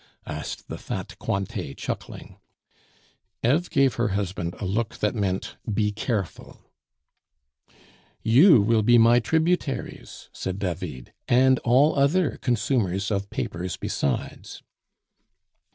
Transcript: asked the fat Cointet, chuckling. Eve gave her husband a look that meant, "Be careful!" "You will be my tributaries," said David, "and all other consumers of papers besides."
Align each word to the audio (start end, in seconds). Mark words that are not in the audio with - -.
asked 0.25 0.67
the 0.67 0.79
fat 0.79 1.15
Cointet, 1.19 1.77
chuckling. 1.77 2.39
Eve 3.43 3.69
gave 3.69 3.93
her 4.01 4.07
husband 4.17 4.55
a 4.59 4.65
look 4.65 4.97
that 4.97 5.13
meant, 5.13 5.57
"Be 5.71 5.91
careful!" 5.91 6.57
"You 8.23 8.63
will 8.63 8.81
be 8.81 8.97
my 8.97 9.19
tributaries," 9.19 10.29
said 10.33 10.57
David, 10.57 11.13
"and 11.27 11.59
all 11.59 11.95
other 11.95 12.37
consumers 12.41 13.11
of 13.11 13.29
papers 13.29 13.77
besides." 13.77 14.63